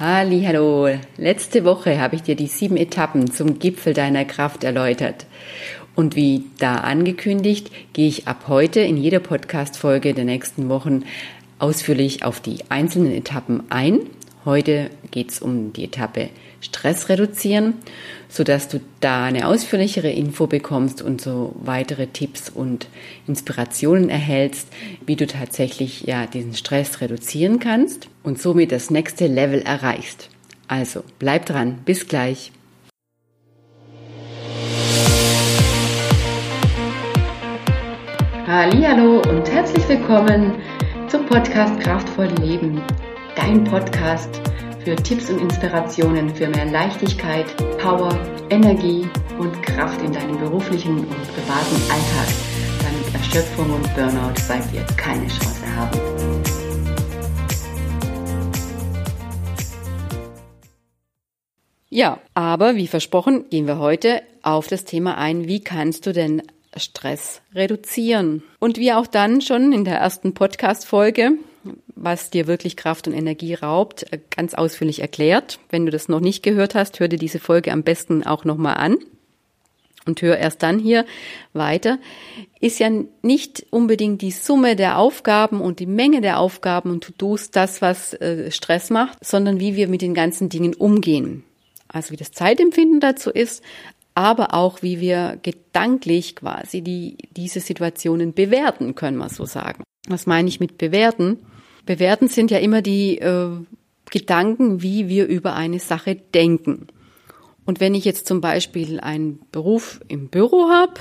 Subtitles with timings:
[0.00, 5.26] Hallo, letzte Woche habe ich dir die sieben Etappen zum Gipfel deiner Kraft erläutert.
[5.96, 11.02] Und wie da angekündigt, gehe ich ab heute in jeder Podcast-Folge der nächsten Wochen
[11.58, 13.98] ausführlich auf die einzelnen Etappen ein.
[14.44, 16.28] Heute geht es um die Etappe
[16.60, 17.74] Stress reduzieren,
[18.28, 22.88] sodass du da eine ausführlichere Info bekommst und so weitere Tipps und
[23.26, 24.68] Inspirationen erhältst,
[25.06, 30.30] wie du tatsächlich ja diesen Stress reduzieren kannst und somit das nächste Level erreichst.
[30.66, 32.52] Also bleib dran, bis gleich.
[38.46, 40.54] Hallo und herzlich willkommen
[41.08, 42.80] zum Podcast Kraftvoll Leben,
[43.36, 44.40] dein Podcast
[44.84, 47.46] für Tipps und Inspirationen für mehr Leichtigkeit,
[47.78, 48.16] Power,
[48.50, 49.06] Energie
[49.38, 52.28] und Kraft in deinem beruflichen und privaten Alltag,
[52.82, 55.98] damit Erschöpfung und Burnout bei dir keine Chance haben.
[61.90, 66.42] Ja, aber wie versprochen gehen wir heute auf das Thema ein, wie kannst du denn
[66.76, 68.42] Stress reduzieren?
[68.60, 71.32] Und wie auch dann schon in der ersten Podcast-Folge
[72.00, 75.58] was dir wirklich Kraft und Energie raubt, äh, ganz ausführlich erklärt.
[75.70, 78.76] Wenn du das noch nicht gehört hast, hör dir diese Folge am besten auch nochmal
[78.76, 78.96] an
[80.06, 81.04] und hör erst dann hier
[81.52, 81.98] weiter,
[82.60, 82.90] ist ja
[83.22, 88.14] nicht unbedingt die Summe der Aufgaben und die Menge der Aufgaben und To-Dos das, was
[88.14, 91.44] äh, Stress macht, sondern wie wir mit den ganzen Dingen umgehen.
[91.88, 93.62] Also wie das Zeitempfinden dazu ist,
[94.14, 99.84] aber auch wie wir gedanklich quasi die, diese Situationen bewerten, können wir so sagen.
[100.08, 101.38] Was meine ich mit bewerten?
[101.88, 103.48] Bewerten sind ja immer die äh,
[104.10, 106.88] Gedanken, wie wir über eine Sache denken.
[107.64, 111.00] Und wenn ich jetzt zum Beispiel einen Beruf im Büro habe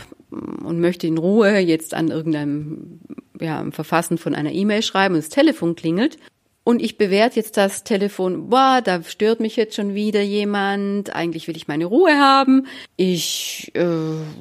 [0.64, 3.02] und möchte in Ruhe jetzt an irgendeinem
[3.38, 6.18] ja, Verfassen von einer E-Mail schreiben und das Telefon klingelt
[6.64, 11.50] und ich bewerte jetzt das Telefon, boah, da stört mich jetzt schon wieder jemand, eigentlich
[11.50, 13.86] will ich meine Ruhe haben, ich, äh,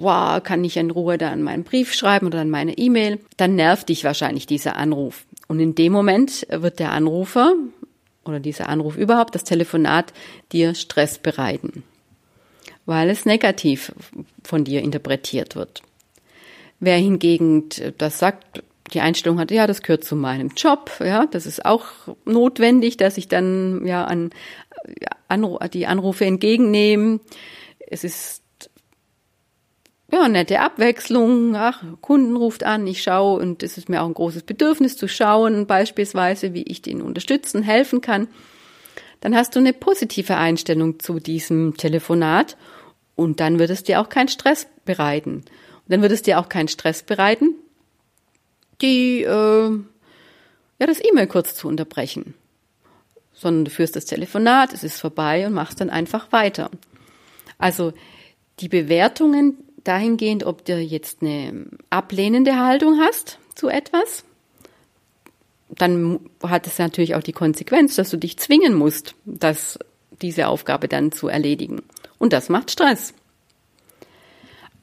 [0.01, 3.57] boah, kann nicht in Ruhe da an meinen Brief schreiben oder an meine E-Mail, dann
[3.57, 5.25] nervt dich wahrscheinlich dieser Anruf.
[5.49, 7.55] Und in dem Moment wird der Anrufer
[8.25, 10.13] oder dieser Anruf überhaupt, das Telefonat,
[10.53, 11.85] dir Stress bereiten,
[12.85, 13.93] weil es negativ
[14.43, 15.83] von dir interpretiert wird.
[16.81, 17.69] Wer hingegen
[17.99, 18.63] das sagt,
[18.93, 21.87] die Einstellung hat, ja, das gehört zu meinem Job, ja, das ist auch
[22.25, 24.31] notwendig, dass ich dann ja an
[25.73, 27.21] die Anrufe entgegennehme.
[27.79, 28.43] Es ist
[30.13, 31.57] ja, nette Abwechslung.
[31.57, 35.09] Ach, Kunden ruft an, ich schaue und es ist mir auch ein großes Bedürfnis zu
[35.09, 38.29] schauen, beispielsweise, wie ich den unterstützen, helfen kann.
[39.21, 42.57] Dann hast du eine positive Einstellung zu diesem Telefonat
[43.17, 45.37] und dann wird es dir auch keinen Stress bereiten.
[45.37, 47.55] Und dann wird es dir auch keinen Stress bereiten,
[48.83, 49.71] die, äh,
[50.79, 52.35] ja, das E-Mail kurz zu unterbrechen.
[53.33, 56.71] Sondern du führst das Telefonat, es ist vorbei und machst dann einfach weiter.
[57.59, 57.93] Also,
[58.61, 64.25] die Bewertungen dahingehend, ob du jetzt eine ablehnende Haltung hast zu etwas,
[65.69, 69.79] dann hat es natürlich auch die Konsequenz, dass du dich zwingen musst, das,
[70.23, 71.83] diese Aufgabe dann zu erledigen.
[72.19, 73.15] Und das macht Stress.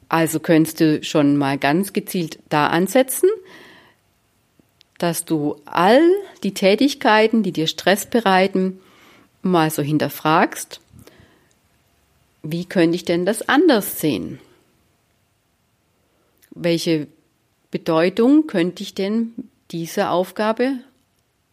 [0.09, 3.29] Also könntest du schon mal ganz gezielt da ansetzen,
[4.99, 6.01] dass du all
[6.43, 8.79] die Tätigkeiten, die dir Stress bereiten,
[9.41, 10.79] mal so hinterfragst,
[12.43, 14.39] wie könnte ich denn das anders sehen?
[16.55, 17.07] Welche
[17.71, 20.79] Bedeutung könnte ich denn dieser Aufgabe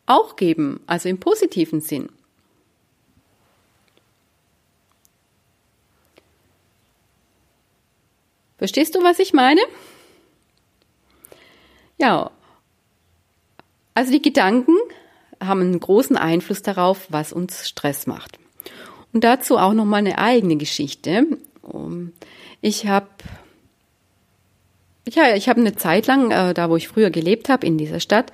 [0.07, 2.09] auch geben, also im positiven Sinn?
[8.59, 9.63] Verstehst du, was ich meine?
[11.97, 12.31] Ja,
[13.95, 14.77] also die Gedanken
[15.43, 18.39] haben einen großen Einfluss darauf, was uns Stress macht.
[19.13, 21.27] Und dazu auch noch mal eine eigene Geschichte.
[22.61, 23.09] Ich habe
[25.09, 28.01] ja, ich habe eine Zeit lang, äh, da wo ich früher gelebt habe, in dieser
[28.01, 28.33] Stadt,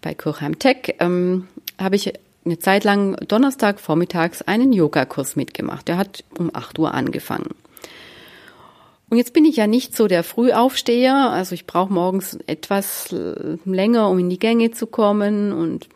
[0.00, 2.12] bei Kirchheim Tech, ähm, habe ich
[2.44, 5.88] eine Zeit lang Donnerstag vormittags einen Yogakurs mitgemacht.
[5.88, 7.54] Der hat um 8 Uhr angefangen.
[9.08, 13.14] Und jetzt bin ich ja nicht so der Frühaufsteher, also ich brauche morgens etwas
[13.64, 15.86] länger, um in die Gänge zu kommen und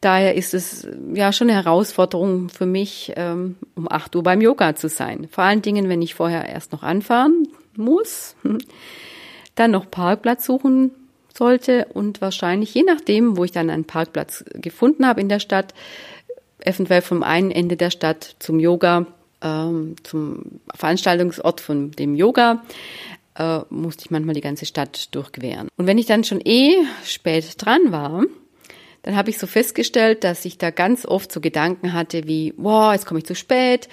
[0.00, 4.74] daher ist es ja schon eine Herausforderung für mich, ähm, um 8 Uhr beim Yoga
[4.74, 5.28] zu sein.
[5.30, 7.46] Vor allen Dingen, wenn ich vorher erst noch anfahren
[7.76, 8.34] muss
[9.54, 10.90] dann noch Parkplatz suchen
[11.36, 15.74] sollte und wahrscheinlich, je nachdem, wo ich dann einen Parkplatz gefunden habe in der Stadt,
[16.60, 19.06] eventuell vom einen Ende der Stadt zum Yoga,
[19.42, 22.62] ähm, zum Veranstaltungsort von dem Yoga,
[23.36, 25.68] äh, musste ich manchmal die ganze Stadt durchqueren.
[25.76, 28.24] Und wenn ich dann schon eh spät dran war,
[29.02, 32.92] dann habe ich so festgestellt, dass ich da ganz oft so Gedanken hatte wie, wow,
[32.92, 33.88] jetzt komme ich zu spät,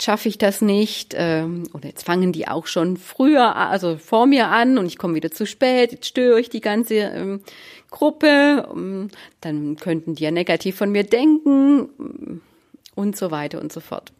[0.00, 4.48] schaffe ich das nicht, ähm, oder jetzt fangen die auch schon früher, also vor mir
[4.48, 7.40] an und ich komme wieder zu spät, jetzt störe ich die ganze ähm,
[7.90, 9.08] Gruppe, ähm,
[9.40, 12.40] dann könnten die ja negativ von mir denken
[12.94, 14.12] und so weiter und so fort.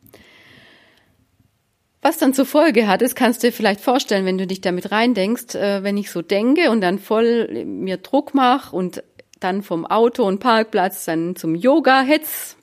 [2.03, 4.93] Was dann zur Folge hat, das kannst du dir vielleicht vorstellen, wenn du dich damit
[4.93, 9.03] reindenkst, äh, wenn ich so denke und dann voll mir Druck mache und
[9.41, 12.57] dann vom Auto und Parkplatz dann zum Yoga hetz,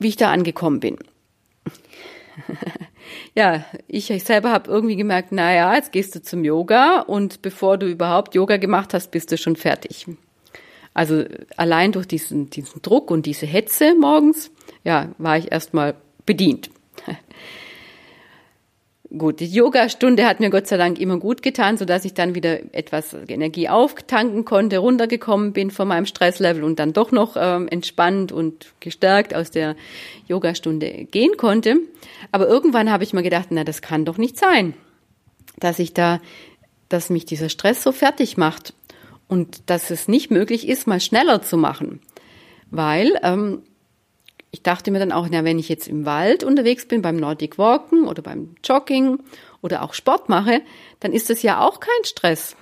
[0.00, 0.96] wie ich da angekommen bin.
[3.34, 7.78] ja, ich selber habe irgendwie gemerkt, na ja, jetzt gehst du zum Yoga und bevor
[7.78, 10.06] du überhaupt Yoga gemacht hast, bist du schon fertig.
[10.94, 11.24] Also
[11.56, 14.50] allein durch diesen, diesen Druck und diese Hetze morgens,
[14.82, 15.94] ja, war ich erstmal
[16.26, 16.70] bedient.
[19.16, 22.36] Gut, die Yoga-Stunde hat mir Gott sei Dank immer gut getan, so dass ich dann
[22.36, 27.66] wieder etwas Energie auftanken konnte, runtergekommen bin von meinem Stresslevel und dann doch noch ähm,
[27.66, 29.74] entspannt und gestärkt aus der
[30.28, 31.78] Yoga-Stunde gehen konnte.
[32.30, 34.74] Aber irgendwann habe ich mir gedacht, na, das kann doch nicht sein,
[35.58, 36.20] dass ich da,
[36.88, 38.74] dass mich dieser Stress so fertig macht
[39.26, 42.00] und dass es nicht möglich ist, mal schneller zu machen.
[42.70, 43.62] Weil ähm,
[44.50, 47.58] ich dachte mir dann auch, na, wenn ich jetzt im Wald unterwegs bin, beim Nordic
[47.58, 49.20] Walken oder beim Jogging
[49.62, 50.62] oder auch Sport mache,
[50.98, 52.56] dann ist das ja auch kein Stress.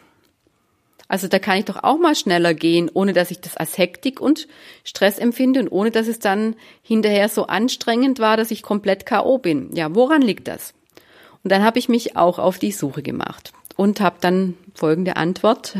[1.08, 4.20] Also da kann ich doch auch mal schneller gehen, ohne dass ich das als Hektik
[4.20, 4.46] und
[4.84, 9.38] Stress empfinde und ohne dass es dann hinterher so anstrengend war, dass ich komplett KO
[9.38, 9.74] bin.
[9.74, 10.74] Ja, woran liegt das?
[11.42, 15.78] Und dann habe ich mich auch auf die Suche gemacht und habe dann folgende Antwort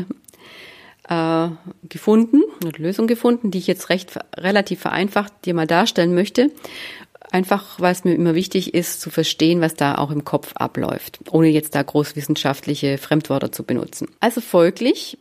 [1.09, 1.49] äh,
[1.87, 6.51] gefunden, eine Lösung gefunden, die ich jetzt recht relativ vereinfacht dir mal darstellen möchte.
[7.31, 11.19] Einfach, weil es mir immer wichtig ist, zu verstehen, was da auch im Kopf abläuft,
[11.31, 14.07] ohne jetzt da großwissenschaftliche Fremdwörter zu benutzen.
[14.19, 15.17] Also folglich,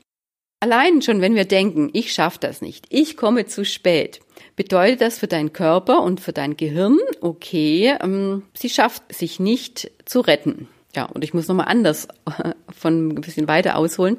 [0.61, 4.21] allein schon, wenn wir denken, ich schaffe das nicht, ich komme zu spät,
[4.57, 9.91] bedeutet das für deinen Körper und für dein Gehirn, okay, ähm, sie schafft sich nicht
[10.05, 10.69] zu retten.
[10.97, 12.09] Ja, und ich muss nochmal anders
[12.79, 14.19] von ein bisschen weiter ausholen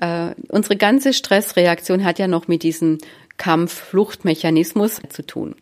[0.00, 2.98] äh, unsere ganze Stressreaktion hat ja noch mit diesem
[3.36, 5.54] Kampf-Fluchtmechanismus zu tun.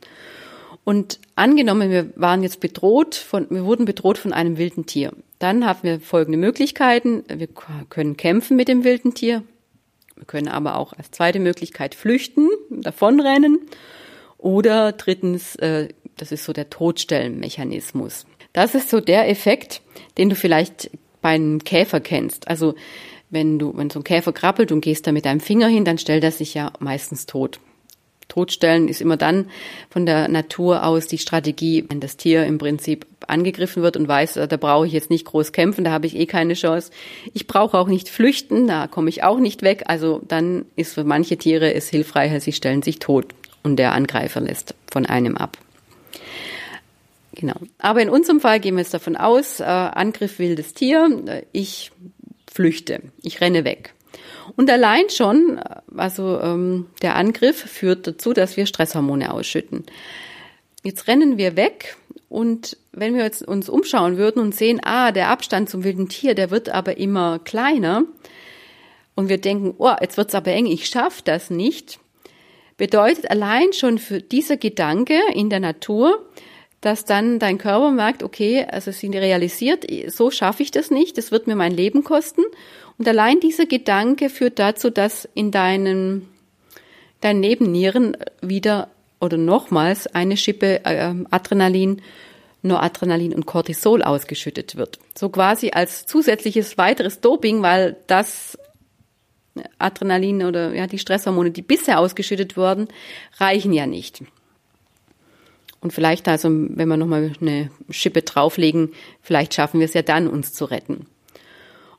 [0.85, 5.13] Und angenommen, wir waren jetzt bedroht von, wir wurden bedroht von einem wilden Tier.
[5.39, 7.25] Dann haben wir folgende Möglichkeiten.
[7.29, 7.49] Wir
[7.89, 9.43] können kämpfen mit dem wilden Tier.
[10.17, 13.61] Wir können aber auch als zweite Möglichkeit flüchten, davonrennen.
[14.37, 18.27] Oder drittens, äh, das ist so der Todstellenmechanismus.
[18.53, 19.81] Das ist so der Effekt,
[20.19, 20.91] den du vielleicht
[21.23, 22.47] bei einem Käfer kennst.
[22.49, 22.75] Also
[23.35, 25.99] wenn du, wenn so ein Käfer krabbelt und gehst da mit deinem Finger hin, dann
[25.99, 27.61] stellt er sich ja meistens tot.
[28.29, 29.51] Totstellen ist immer dann
[29.91, 34.35] von der Natur aus die Strategie, wenn das Tier im Prinzip angegriffen wird und weiß,
[34.35, 36.91] da brauche ich jetzt nicht groß kämpfen, da habe ich eh keine Chance.
[37.33, 39.85] Ich brauche auch nicht flüchten, da komme ich auch nicht weg.
[39.87, 43.27] Also dann ist für manche Tiere es hilfreicher, sie stellen sich tot
[43.63, 45.59] und der Angreifer lässt von einem ab.
[47.35, 47.57] Genau.
[47.79, 51.91] Aber in unserem Fall gehen wir jetzt davon aus, äh, Angriff wildes Tier, ich
[52.55, 53.95] flüchte, ich renne weg.
[54.56, 55.61] Und allein schon,
[55.97, 59.85] also ähm, der Angriff führt dazu, dass wir Stresshormone ausschütten.
[60.85, 61.97] Jetzt rennen wir weg
[62.29, 66.37] und wenn wir jetzt uns umschauen würden und sehen, ah, der Abstand zum wilden Tier,
[66.37, 68.05] der wird aber immer kleiner
[69.17, 71.99] und wir denken, oh, jetzt wird's aber eng, ich schaffe das nicht,
[72.77, 76.25] bedeutet allein schon für dieser Gedanke in der Natur,
[76.84, 81.31] dass dann dein Körper merkt, okay, also sie realisiert, so schaffe ich das nicht, das
[81.31, 82.43] wird mir mein Leben kosten.
[82.98, 86.29] Und allein dieser Gedanke führt dazu, dass in deinen,
[87.20, 88.88] deinen Nebennieren wieder
[89.19, 92.03] oder nochmals eine Schippe äh, Adrenalin,
[92.60, 94.98] Noradrenalin und Cortisol ausgeschüttet wird.
[95.17, 98.58] So quasi als zusätzliches weiteres Doping, weil das
[99.79, 102.88] Adrenalin oder ja die Stresshormone, die bisher ausgeschüttet wurden,
[103.38, 104.22] reichen ja nicht.
[105.84, 110.29] Und vielleicht also, wenn wir nochmal eine Schippe drauflegen, vielleicht schaffen wir es ja dann,
[110.29, 111.05] uns zu retten.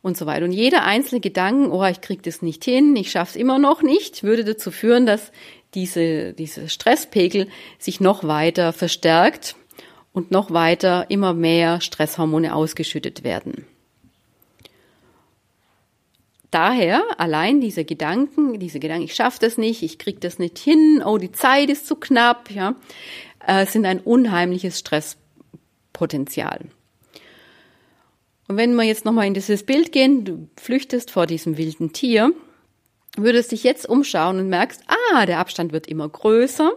[0.02, 0.44] Und so weiter.
[0.44, 4.24] Und jeder einzelne Gedanken, oh, ich krieg das nicht hin, ich schaff's immer noch nicht,
[4.24, 5.32] würde dazu führen, dass
[5.76, 9.56] diese, diese Stresspegel sich noch weiter verstärkt
[10.14, 13.68] und noch weiter immer mehr Stresshormone ausgeschüttet werden.
[16.56, 21.04] Daher allein diese Gedanken, diese Gedanken, ich schaffe das nicht, ich krieg das nicht hin,
[21.06, 22.76] oh, die Zeit ist zu knapp, ja,
[23.46, 26.62] äh, sind ein unheimliches Stresspotenzial.
[28.48, 32.32] Und wenn wir jetzt nochmal in dieses Bild gehen, du flüchtest vor diesem wilden Tier,
[33.18, 34.82] würdest dich jetzt umschauen und merkst,
[35.12, 36.72] ah, der Abstand wird immer größer.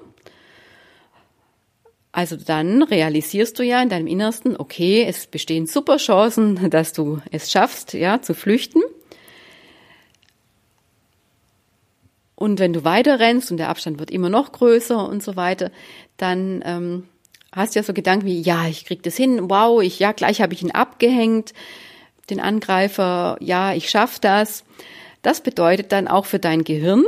[2.11, 7.21] Also dann realisierst du ja in deinem Innersten, okay, es bestehen super Chancen, dass du
[7.31, 8.83] es schaffst, ja, zu flüchten.
[12.39, 15.73] Und wenn du weiter rennst und der Abstand wird immer noch größer und so weiter,
[16.19, 17.09] dann ähm,
[17.51, 20.41] hast du ja so Gedanken wie, ja, ich krieg das hin, wow, ich, ja, gleich
[20.41, 21.53] habe ich ihn abgehängt,
[22.31, 24.63] den Angreifer, ja, ich schaff das.
[25.23, 27.05] Das bedeutet dann auch für dein Gehirn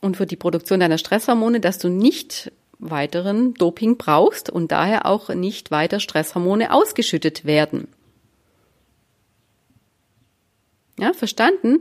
[0.00, 5.28] und für die Produktion deiner Stresshormone, dass du nicht weiteren Doping brauchst und daher auch
[5.28, 7.88] nicht weiter Stresshormone ausgeschüttet werden.
[10.98, 11.80] Ja, verstanden?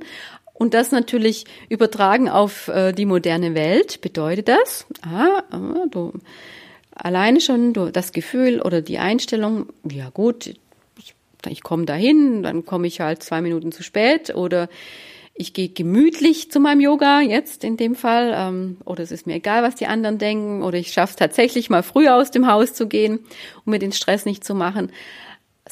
[0.53, 6.13] Und das natürlich übertragen auf äh, die moderne Welt bedeutet das, ah, ah, du,
[6.95, 10.53] alleine schon du, das Gefühl oder die Einstellung, ja gut,
[10.97, 11.15] ich,
[11.47, 14.69] ich komme dahin, dann komme ich halt zwei Minuten zu spät oder
[15.35, 19.35] ich gehe gemütlich zu meinem Yoga jetzt in dem Fall ähm, oder es ist mir
[19.35, 22.73] egal, was die anderen denken oder ich schaffe es tatsächlich mal früher aus dem Haus
[22.73, 23.19] zu gehen,
[23.65, 24.91] um mir den Stress nicht zu machen.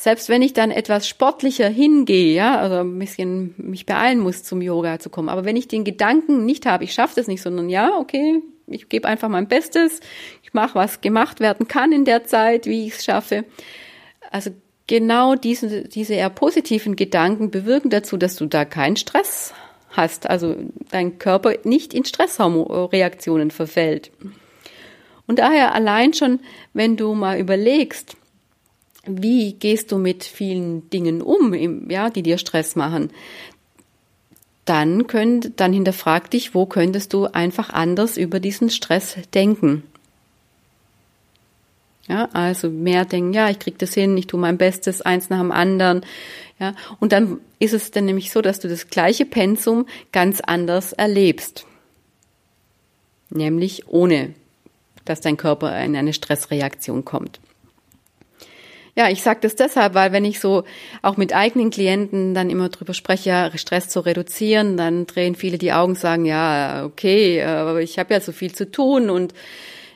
[0.02, 4.60] Selbst wenn ich dann etwas sportlicher hingehe, ja, also ein bisschen mich beeilen muss, zum
[4.60, 7.70] Yoga zu kommen, aber wenn ich den Gedanken nicht habe, ich schaffe das nicht, sondern
[7.70, 10.00] ja, okay, ich gebe einfach mein Bestes,
[10.42, 13.46] ich mache, was gemacht werden kann in der Zeit, wie ich es schaffe.
[14.32, 14.50] Also
[14.88, 19.54] genau diese, diese eher positiven Gedanken bewirken dazu, dass du da keinen Stress
[19.92, 20.56] hast, also
[20.90, 24.10] dein Körper nicht in Stresshormonreaktionen verfällt.
[25.28, 26.40] Und daher allein schon,
[26.74, 28.18] wenn du mal überlegst,
[29.06, 33.12] wie gehst du mit vielen Dingen um, ja, die dir Stress machen,
[34.66, 39.84] dann könnt, dann hinterfrag dich, wo könntest du einfach anders über diesen Stress denken.
[42.08, 45.40] Ja, also mehr denken, ja, ich krieg das hin, ich tue mein Bestes, eins nach
[45.40, 46.06] dem anderen.
[46.60, 50.94] Ja, und dann ist es dann nämlich so, dass du das gleiche Pensum ganz anders
[50.94, 51.66] erlebst.
[53.30, 54.34] Nämlich ohne,
[55.06, 57.40] dass dein Körper in eine Stressreaktion kommt.
[58.96, 60.64] Ja, ich sage das deshalb, weil wenn ich so
[61.02, 65.72] auch mit eigenen Klienten dann immer drüber spreche, Stress zu reduzieren, dann drehen viele die
[65.72, 69.34] Augen, sagen, ja, okay, aber ich habe ja so viel zu tun und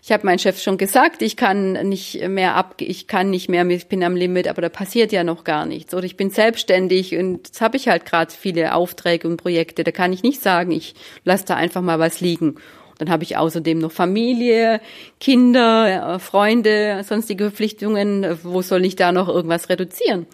[0.02, 3.68] ich habe meinem Chef schon gesagt, ich kann nicht mehr ab, ich kann nicht mehr,
[3.68, 5.96] ich bin am Limit, aber da passiert ja noch gar nichts.
[5.96, 9.84] Oder ich bin selbstständig und jetzt habe ich halt gerade viele Aufträge und Projekte.
[9.84, 12.58] Da kann ich nicht sagen, ich lasse da einfach mal was liegen.
[12.98, 14.80] Dann habe ich außerdem noch Familie,
[15.20, 18.38] Kinder, Freunde, sonstige Verpflichtungen.
[18.44, 20.28] Wo soll ich da noch irgendwas reduzieren?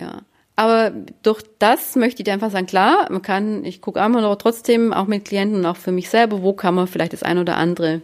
[0.00, 0.22] Ja.
[0.56, 4.36] Aber durch das möchte ich dir einfach sagen, klar, man kann, ich gucke einmal noch
[4.36, 7.38] trotzdem auch mit Klienten und auch für mich selber, wo kann man vielleicht das ein
[7.38, 8.02] oder andere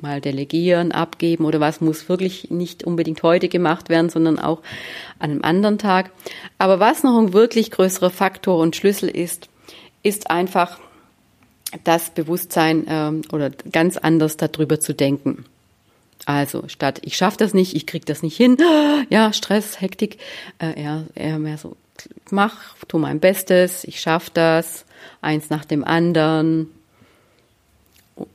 [0.00, 4.60] mal delegieren, abgeben oder was muss wirklich nicht unbedingt heute gemacht werden, sondern auch
[5.20, 6.10] an einem anderen Tag.
[6.58, 9.48] Aber was noch ein wirklich größerer Faktor und Schlüssel ist,
[10.02, 10.80] ist einfach
[11.84, 15.44] das Bewusstsein ähm, oder ganz anders darüber zu denken.
[16.24, 18.56] Also statt ich schaffe das nicht, ich krieg das nicht hin,
[19.10, 20.18] ja Stress, Hektik,
[20.58, 21.76] äh, eher, eher mehr so
[22.30, 24.84] mach, tu mein Bestes, ich schaffe das,
[25.20, 26.68] eins nach dem anderen,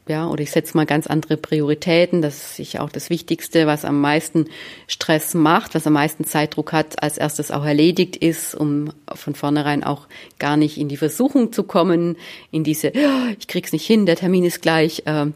[0.07, 2.21] ja, oder ich setze mal ganz andere Prioritäten.
[2.21, 4.47] Das ist auch das Wichtigste, was am meisten
[4.87, 9.83] Stress macht, was am meisten Zeitdruck hat, als erstes auch erledigt ist, um von vornherein
[9.83, 10.07] auch
[10.39, 12.17] gar nicht in die Versuchung zu kommen,
[12.51, 15.27] in diese, oh, ich krieg's nicht hin, der Termin ist gleich, äh,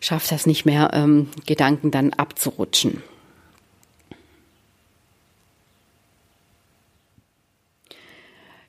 [0.00, 3.02] schaff das nicht mehr, ähm, Gedanken dann abzurutschen.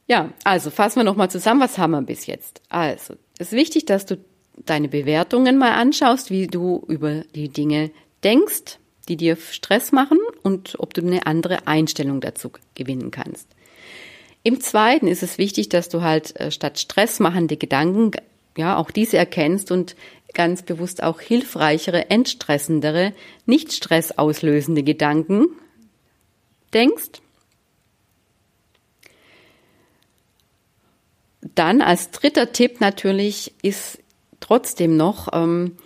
[0.07, 2.61] Ja, also fassen wir nochmal zusammen, was haben wir bis jetzt?
[2.69, 4.17] Also, es ist wichtig, dass du
[4.65, 7.91] deine Bewertungen mal anschaust, wie du über die Dinge
[8.23, 13.47] denkst, die dir Stress machen und ob du eine andere Einstellung dazu gewinnen kannst.
[14.43, 18.11] Im zweiten ist es wichtig, dass du halt äh, statt stressmachende Gedanken,
[18.57, 19.95] ja, auch diese erkennst und
[20.33, 23.13] ganz bewusst auch hilfreichere, entstressendere,
[23.45, 25.47] nicht stressauslösende Gedanken
[26.73, 27.21] denkst.
[31.55, 33.99] Dann als dritter Tipp natürlich ist
[34.39, 35.77] trotzdem noch ähm,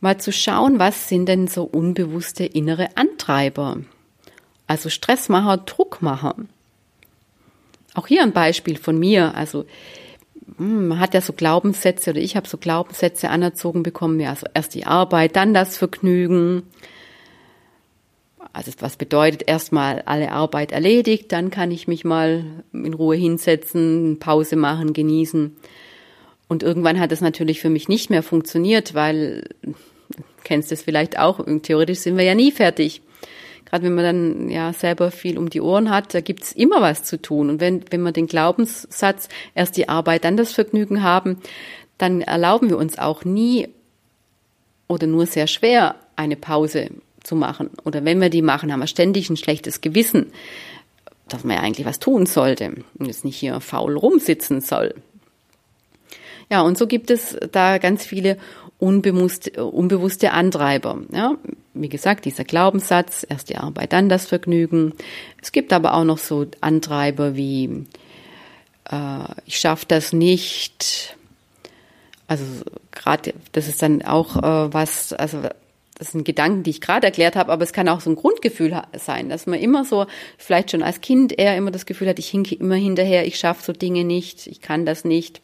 [0.00, 3.78] mal zu schauen, was sind denn so unbewusste innere Antreiber?
[4.66, 6.36] Also Stressmacher, Druckmacher.
[7.94, 9.34] Auch hier ein Beispiel von mir.
[9.34, 9.66] Also
[10.58, 14.20] hm, man hat ja so Glaubenssätze oder ich habe so Glaubenssätze anerzogen bekommen.
[14.20, 16.62] Ja, also erst die Arbeit, dann das Vergnügen.
[18.52, 24.18] Also was bedeutet erstmal alle Arbeit erledigt, dann kann ich mich mal in Ruhe hinsetzen,
[24.20, 25.56] Pause machen, genießen.
[26.48, 29.48] Und irgendwann hat es natürlich für mich nicht mehr funktioniert, weil,
[30.42, 33.02] kennst du es vielleicht auch, theoretisch sind wir ja nie fertig.
[33.64, 37.02] Gerade wenn man dann ja selber viel um die Ohren hat, da gibt's immer was
[37.02, 37.48] zu tun.
[37.48, 41.38] Und wenn, wenn wir den Glaubenssatz erst die Arbeit, dann das Vergnügen haben,
[41.98, 43.68] dann erlauben wir uns auch nie
[44.86, 46.90] oder nur sehr schwer eine Pause
[47.22, 47.70] zu machen.
[47.84, 50.26] Oder wenn wir die machen, haben wir ständig ein schlechtes Gewissen,
[51.28, 54.94] dass man ja eigentlich was tun sollte und jetzt nicht hier faul rumsitzen soll.
[56.50, 58.38] Ja, und so gibt es da ganz viele
[58.78, 61.00] unbewusste, unbewusste Antreiber.
[61.12, 61.36] Ja,
[61.74, 64.92] wie gesagt, dieser Glaubenssatz, erst die Arbeit, dann das Vergnügen.
[65.40, 67.86] Es gibt aber auch noch so Antreiber wie
[68.90, 71.16] äh, ich schaffe das nicht.
[72.26, 72.44] Also
[72.90, 75.42] gerade, das ist dann auch äh, was, also
[75.96, 78.82] das sind Gedanken, die ich gerade erklärt habe, aber es kann auch so ein Grundgefühl
[78.96, 80.06] sein, dass man immer so,
[80.38, 83.62] vielleicht schon als Kind eher immer das Gefühl hat, ich hinke immer hinterher, ich schaffe
[83.62, 85.40] so Dinge nicht, ich kann das nicht.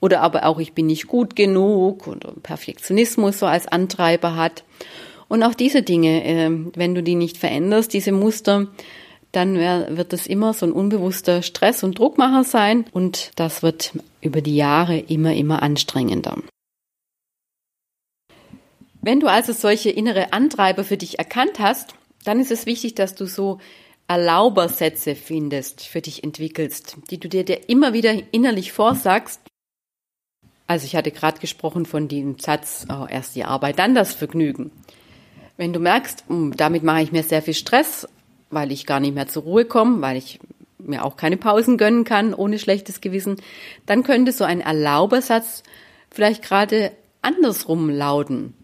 [0.00, 4.64] Oder aber auch, ich bin nicht gut genug und Perfektionismus so als Antreiber hat.
[5.28, 8.68] Und auch diese Dinge, äh, wenn du die nicht veränderst, diese Muster,
[9.32, 14.40] dann wird es immer so ein unbewusster Stress und Druckmacher sein und das wird über
[14.40, 16.36] die Jahre immer, immer anstrengender.
[19.02, 23.14] Wenn du also solche innere Antreiber für dich erkannt hast, dann ist es wichtig, dass
[23.14, 23.58] du so
[24.06, 29.40] Erlaubersätze findest, für dich entwickelst, die du dir immer wieder innerlich vorsagst.
[30.66, 34.70] Also ich hatte gerade gesprochen von dem Satz, oh, erst die Arbeit, dann das Vergnügen.
[35.56, 38.08] Wenn du merkst, hm, damit mache ich mir sehr viel Stress,
[38.50, 40.40] weil ich gar nicht mehr zur Ruhe komme, weil ich
[40.78, 43.36] mir auch keine Pausen gönnen kann ohne schlechtes Gewissen,
[43.86, 45.62] dann könnte so ein Erlaubersatz
[46.10, 46.92] vielleicht gerade
[47.22, 48.54] andersrum lauten.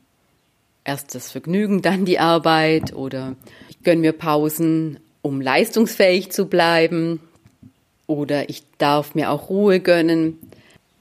[0.84, 3.36] Erst das Vergnügen, dann die Arbeit oder
[3.68, 7.20] ich gönne mir Pausen, um leistungsfähig zu bleiben
[8.06, 10.38] oder ich darf mir auch Ruhe gönnen.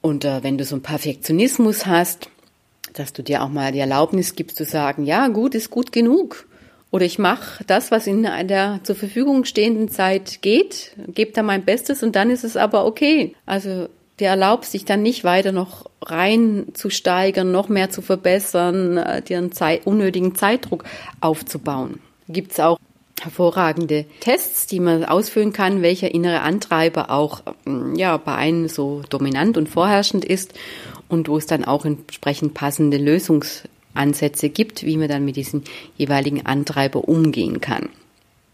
[0.01, 2.29] Und äh, wenn du so einen Perfektionismus hast,
[2.93, 6.47] dass du dir auch mal die Erlaubnis gibst zu sagen, ja, gut ist gut genug.
[6.91, 11.63] Oder ich mache das, was in der zur Verfügung stehenden Zeit geht, gebe da mein
[11.63, 13.35] Bestes und dann ist es aber okay.
[13.45, 13.89] Also
[14.19, 19.21] dir erlaubst dich dann nicht weiter noch rein zu steigern, noch mehr zu verbessern, äh,
[19.21, 20.83] dir einen Zeit, unnötigen Zeitdruck
[21.21, 21.99] aufzubauen.
[22.27, 22.79] Gibt es auch
[23.23, 29.01] hervorragende Tests, die man ausfüllen kann, welcher innere Antreiber auch mm, ja bei einem so
[29.09, 30.53] dominant und vorherrschend ist
[31.07, 35.63] und wo es dann auch entsprechend passende Lösungsansätze gibt, wie man dann mit diesen
[35.97, 37.89] jeweiligen Antreiber umgehen kann.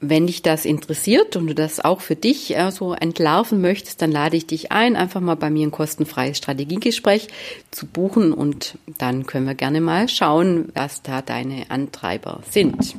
[0.02, 4.12] Wenn dich das interessiert und du das auch für dich äh, so entlarven möchtest, dann
[4.12, 7.30] lade ich dich ein, einfach mal bei mir ein kostenfreies Strategiegespräch
[7.72, 12.96] zu buchen und dann können wir gerne mal schauen, was da deine Antreiber sind.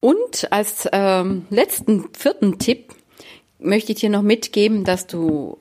[0.00, 2.94] Und als ähm, letzten vierten Tipp
[3.58, 5.58] möchte ich dir noch mitgeben, dass du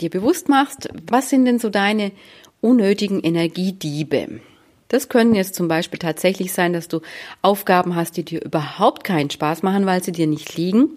[0.00, 2.12] dir bewusst machst, was sind denn so deine
[2.60, 4.40] unnötigen Energiediebe?
[4.88, 7.00] Das können jetzt zum Beispiel tatsächlich sein, dass du
[7.42, 10.88] Aufgaben hast, die dir überhaupt keinen Spaß machen, weil sie dir nicht liegen.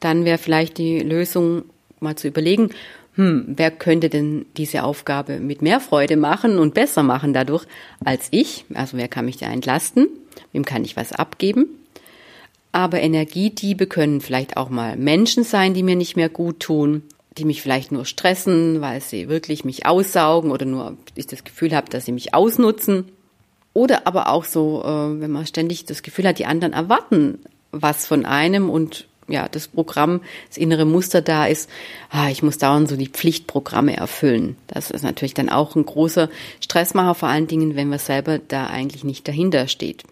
[0.00, 1.64] Dann wäre vielleicht die Lösung
[2.00, 2.70] mal zu überlegen,
[3.14, 7.66] hm, wer könnte denn diese Aufgabe mit mehr Freude machen und besser machen dadurch
[8.04, 8.64] als ich?
[8.72, 10.08] Also wer kann mich da entlasten?
[10.52, 11.81] Wem kann ich was abgeben?
[12.72, 17.02] Aber Energiediebe können vielleicht auch mal Menschen sein, die mir nicht mehr gut tun
[17.38, 21.74] die mich vielleicht nur stressen, weil sie wirklich mich aussaugen oder nur ich das Gefühl
[21.74, 23.06] habe, dass sie mich ausnutzen.
[23.74, 27.38] Oder aber auch so, äh, wenn man ständig das Gefühl hat, die anderen erwarten
[27.74, 31.70] was von einem und ja, das Programm, das innere Muster da ist,
[32.10, 34.56] ah, ich muss dauernd so die Pflichtprogramme erfüllen.
[34.66, 36.28] Das ist natürlich dann auch ein großer
[36.60, 40.02] Stressmacher, vor allen Dingen, wenn man selber da eigentlich nicht dahinter steht.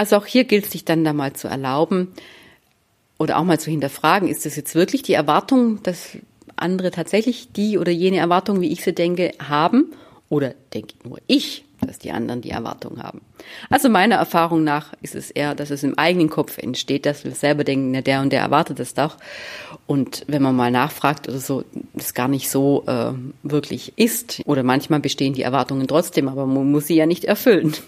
[0.00, 2.08] Also auch hier gilt es sich dann da mal zu erlauben
[3.18, 6.16] oder auch mal zu hinterfragen, ist das jetzt wirklich die Erwartung, dass
[6.56, 9.92] andere tatsächlich die oder jene Erwartung, wie ich sie denke, haben
[10.30, 13.20] oder denke nur ich, dass die anderen die Erwartung haben.
[13.68, 17.32] Also meiner Erfahrung nach ist es eher, dass es im eigenen Kopf entsteht, dass wir
[17.32, 19.18] selber denken, na, der und der erwartet das doch.
[19.86, 24.40] Und wenn man mal nachfragt oder so, das gar nicht so äh, wirklich ist.
[24.46, 27.74] Oder manchmal bestehen die Erwartungen trotzdem, aber man muss sie ja nicht erfüllen.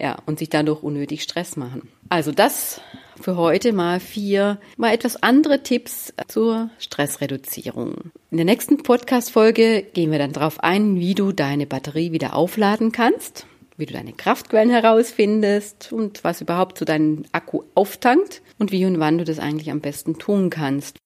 [0.00, 1.88] ja, und sich dadurch unnötig Stress machen.
[2.08, 2.80] Also das
[3.20, 8.12] für heute mal vier, mal etwas andere Tipps zur Stressreduzierung.
[8.30, 12.92] In der nächsten Podcast-Folge gehen wir dann darauf ein, wie du deine Batterie wieder aufladen
[12.92, 18.86] kannst, wie du deine Kraftquellen herausfindest und was überhaupt zu deinem Akku auftankt und wie
[18.86, 20.96] und wann du das eigentlich am besten tun kannst.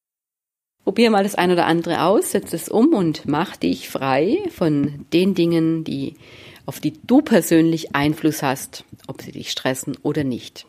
[0.85, 5.07] Probier mal das ein oder andere aus, setz es um und mach dich frei von
[5.13, 6.17] den Dingen, die
[6.67, 10.67] auf die du persönlich Einfluss hast, ob sie dich stressen oder nicht.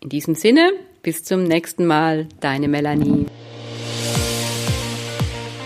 [0.00, 3.26] In diesem Sinne, bis zum nächsten Mal, deine Melanie.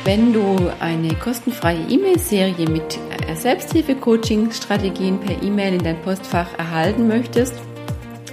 [0.04, 2.98] Wenn du eine kostenfreie E-Mail-Serie mit
[3.34, 7.54] Selbsthilfe-Coaching-Strategien per E-Mail in dein Postfach erhalten möchtest,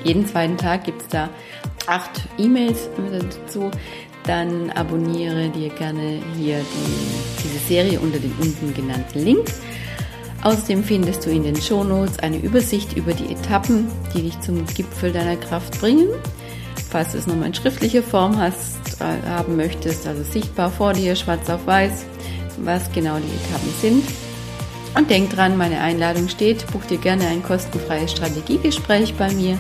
[0.04, 1.30] jeden zweiten Tag gibt es da
[1.88, 3.72] acht E-Mails dazu,
[4.26, 9.48] dann abonniere dir gerne hier die, diese Serie unter dem unten genannten Link.
[10.44, 15.14] Außerdem findest du in den Shownotes eine Übersicht über die Etappen, die dich zum Gipfel
[15.14, 16.10] deiner Kraft bringen.
[16.90, 21.16] Falls du es nochmal in schriftlicher Form hast, äh, haben möchtest, also sichtbar vor dir,
[21.16, 22.06] schwarz auf weiß,
[22.58, 24.04] was genau die Etappen sind.
[24.96, 29.58] Und denk dran, meine Einladung steht, buch dir gerne ein kostenfreies Strategiegespräch bei mir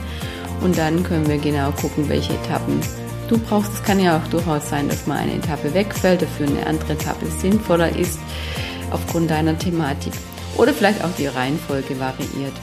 [0.61, 2.81] und dann können wir genau gucken, welche Etappen
[3.29, 3.73] du brauchst.
[3.73, 7.25] Es kann ja auch durchaus sein, dass mal eine Etappe wegfällt, dafür eine andere Etappe
[7.39, 8.19] sinnvoller ist
[8.91, 10.13] aufgrund deiner Thematik.
[10.57, 12.53] Oder vielleicht auch die Reihenfolge variiert.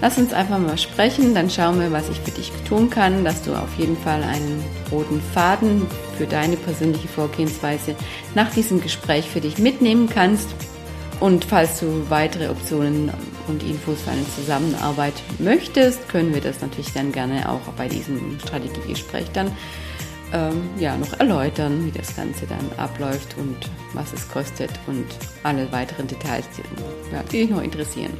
[0.00, 3.42] Lass uns einfach mal sprechen, dann schauen wir, was ich für dich tun kann, dass
[3.42, 5.86] du auf jeden Fall einen roten Faden
[6.18, 7.94] für deine persönliche Vorgehensweise
[8.34, 10.48] nach diesem Gespräch für dich mitnehmen kannst.
[11.20, 13.10] Und falls du weitere Optionen
[13.46, 18.38] und Infos für eine Zusammenarbeit möchtest, können wir das natürlich dann gerne auch bei diesem
[18.40, 19.52] Strategiegespräch dann
[20.34, 23.56] ähm, ja, noch erläutern, wie das Ganze dann abläuft und
[23.94, 25.06] was es kostet und
[25.44, 28.12] alle weiteren Details, die, ja, die dich noch interessieren.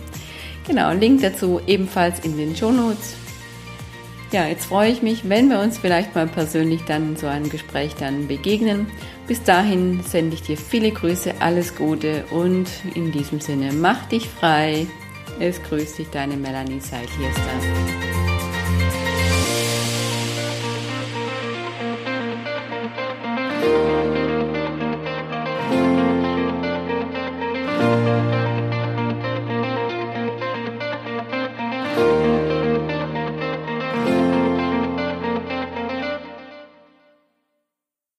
[0.66, 3.16] Genau, Link dazu ebenfalls in den Show Notes.
[4.33, 7.50] Ja, jetzt freue ich mich, wenn wir uns vielleicht mal persönlich dann in so einem
[7.50, 8.87] Gespräch dann begegnen.
[9.27, 14.29] Bis dahin sende ich dir viele Grüße, alles Gute und in diesem Sinne, mach dich
[14.29, 14.87] frei.
[15.40, 18.13] Es grüßt dich deine Melanie Seidliester.